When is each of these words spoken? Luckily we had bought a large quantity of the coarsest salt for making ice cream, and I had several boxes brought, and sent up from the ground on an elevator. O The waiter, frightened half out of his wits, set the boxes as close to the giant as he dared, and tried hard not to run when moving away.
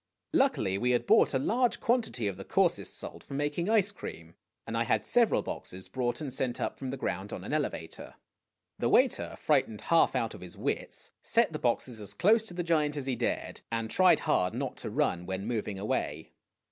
Luckily 0.33 0.79
we 0.79 0.89
had 0.97 1.05
bought 1.05 1.35
a 1.35 1.37
large 1.37 1.79
quantity 1.79 2.27
of 2.27 2.35
the 2.37 2.43
coarsest 2.43 2.97
salt 2.97 3.21
for 3.23 3.35
making 3.35 3.69
ice 3.69 3.91
cream, 3.91 4.33
and 4.65 4.75
I 4.75 4.83
had 4.83 5.05
several 5.05 5.43
boxes 5.43 5.87
brought, 5.87 6.19
and 6.19 6.33
sent 6.33 6.59
up 6.59 6.79
from 6.79 6.89
the 6.89 6.97
ground 6.97 7.31
on 7.31 7.43
an 7.43 7.53
elevator. 7.53 8.15
O 8.17 8.17
The 8.79 8.89
waiter, 8.89 9.35
frightened 9.39 9.81
half 9.81 10.15
out 10.15 10.33
of 10.33 10.41
his 10.41 10.57
wits, 10.57 11.11
set 11.21 11.53
the 11.53 11.59
boxes 11.59 12.01
as 12.01 12.15
close 12.15 12.43
to 12.45 12.55
the 12.55 12.63
giant 12.63 12.97
as 12.97 13.05
he 13.05 13.15
dared, 13.15 13.61
and 13.71 13.91
tried 13.91 14.21
hard 14.21 14.55
not 14.55 14.75
to 14.77 14.89
run 14.89 15.27
when 15.27 15.45
moving 15.45 15.77
away. 15.77 16.31